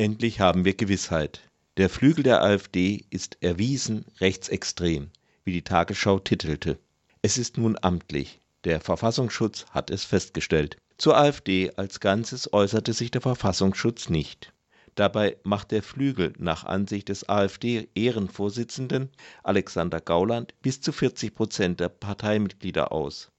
[0.00, 1.42] Endlich haben wir Gewissheit.
[1.76, 5.10] Der Flügel der AfD ist erwiesen rechtsextrem,
[5.44, 6.78] wie die Tagesschau titelte.
[7.20, 8.40] Es ist nun amtlich.
[8.64, 10.78] Der Verfassungsschutz hat es festgestellt.
[10.96, 14.54] Zur AfD als Ganzes äußerte sich der Verfassungsschutz nicht.
[14.94, 19.10] Dabei macht der Flügel nach Ansicht des AfD-Ehrenvorsitzenden
[19.42, 23.30] Alexander Gauland bis zu 40 Prozent der Parteimitglieder aus.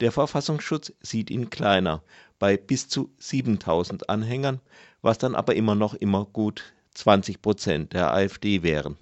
[0.00, 2.02] Der Verfassungsschutz sieht ihn kleiner,
[2.40, 4.60] bei bis zu 7000 Anhängern,
[5.02, 8.96] was dann aber immer noch immer gut 20 Prozent der AfD wären.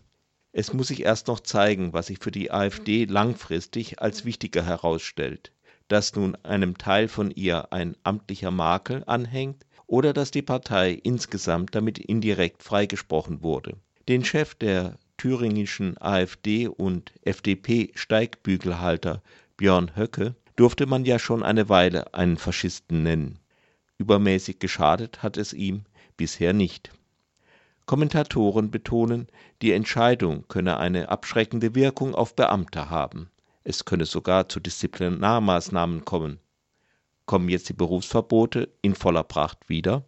[0.52, 5.52] Es muss sich erst noch zeigen, was sich für die AfD langfristig als wichtiger herausstellt,
[5.88, 11.74] dass nun einem Teil von ihr ein amtlicher Makel anhängt oder dass die Partei insgesamt
[11.74, 13.78] damit indirekt freigesprochen wurde.
[14.08, 19.22] Den Chef der thüringischen AfD und FDP-Steigbügelhalter
[19.56, 23.38] Björn Höcke durfte man ja schon eine Weile einen Faschisten nennen.
[23.98, 25.84] Übermäßig geschadet hat es ihm
[26.16, 26.90] bisher nicht.
[27.86, 29.26] Kommentatoren betonen,
[29.60, 33.30] die Entscheidung könne eine abschreckende Wirkung auf Beamte haben.
[33.64, 36.38] Es könne sogar zu Disziplinarmaßnahmen kommen.
[37.26, 40.04] Kommen jetzt die Berufsverbote in voller Pracht wieder?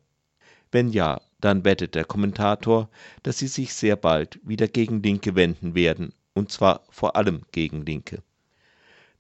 [0.73, 2.89] Wenn ja, dann wettet der Kommentator,
[3.23, 7.85] dass sie sich sehr bald wieder gegen Linke wenden werden, und zwar vor allem gegen
[7.85, 8.23] Linke.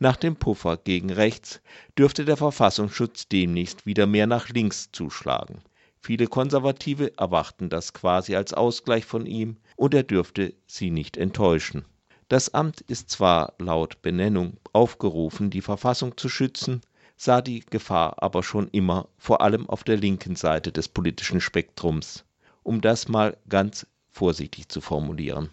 [0.00, 1.60] Nach dem Puffer gegen rechts
[1.96, 5.62] dürfte der Verfassungsschutz demnächst wieder mehr nach links zuschlagen.
[6.00, 11.84] Viele Konservative erwarten das quasi als Ausgleich von ihm und er dürfte sie nicht enttäuschen.
[12.28, 16.80] Das Amt ist zwar laut Benennung aufgerufen, die Verfassung zu schützen,
[17.16, 22.24] sah die Gefahr aber schon immer vor allem auf der linken Seite des politischen Spektrums,
[22.64, 25.50] um das mal ganz vorsichtig zu formulieren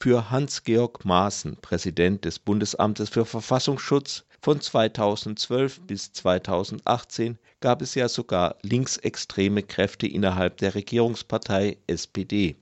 [0.00, 8.08] für Hans-Georg Maaßen, Präsident des Bundesamtes für Verfassungsschutz, von 2012 bis 2018 gab es ja
[8.08, 12.56] sogar linksextreme Kräfte innerhalb der Regierungspartei SPD.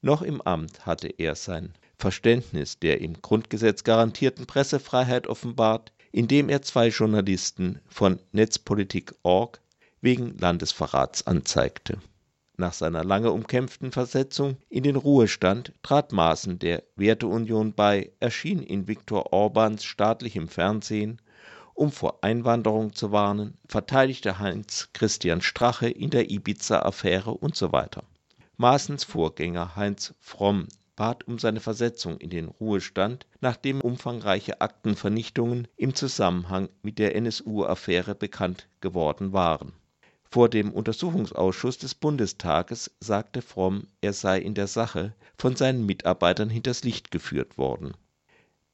[0.00, 6.62] Noch im Amt hatte er sein Verständnis der im Grundgesetz garantierten Pressefreiheit offenbart, indem er
[6.62, 9.60] zwei Journalisten von Netzpolitik.org
[10.00, 11.98] wegen Landesverrats anzeigte
[12.60, 18.86] nach seiner lange umkämpften Versetzung in den Ruhestand trat Maaßen der Werteunion bei, erschien in
[18.86, 21.20] Viktor Orbáns staatlichem Fernsehen,
[21.74, 27.32] um vor Einwanderung zu warnen, verteidigte Heinz-Christian Strache in der Ibiza-Affäre
[27.72, 28.04] weiter.
[28.58, 35.94] Maaßens Vorgänger Heinz Fromm bat um seine Versetzung in den Ruhestand, nachdem umfangreiche Aktenvernichtungen im
[35.94, 39.72] Zusammenhang mit der NSU-Affäre bekannt geworden waren
[40.32, 46.48] vor dem Untersuchungsausschuss des Bundestages sagte Fromm, er sei in der Sache von seinen Mitarbeitern
[46.48, 47.94] hinters Licht geführt worden.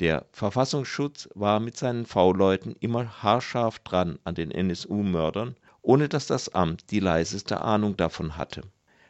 [0.01, 6.51] Der Verfassungsschutz war mit seinen V-Leuten immer haarscharf dran an den NSU-Mördern, ohne dass das
[6.51, 8.63] Amt die leiseste Ahnung davon hatte.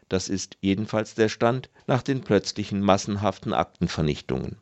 [0.08, 4.58] Das ist jedenfalls der Stand nach den plötzlichen massenhaften Aktenvernichtungen.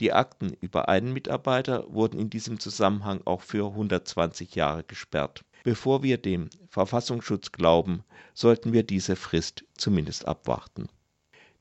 [0.00, 6.02] Die Akten über einen Mitarbeiter wurden in diesem Zusammenhang auch für 120 Jahre gesperrt Bevor
[6.02, 8.02] wir dem Verfassungsschutz glauben,
[8.32, 10.88] sollten wir diese Frist zumindest abwarten.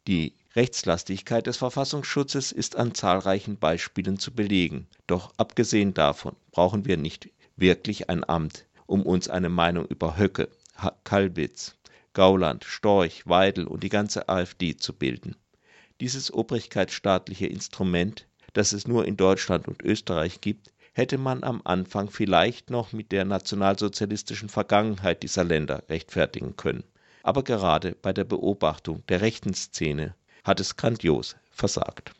[0.08, 4.88] Die Rechtslastigkeit des Verfassungsschutzes ist an zahlreichen Beispielen zu belegen.
[5.06, 10.48] Doch abgesehen davon brauchen wir nicht wirklich ein Amt, um uns eine Meinung über Höcke,
[11.04, 11.76] Kalbitz,
[12.14, 15.36] Gauland, Storch, Weidel und die ganze AfD zu bilden.
[16.00, 22.10] Dieses obrigkeitsstaatliche Instrument, das es nur in Deutschland und Österreich gibt, hätte man am Anfang
[22.10, 26.84] vielleicht noch mit der nationalsozialistischen Vergangenheit dieser Länder rechtfertigen können.
[27.24, 32.08] Aber gerade bei der Beobachtung der rechten Szene hat es grandios versagt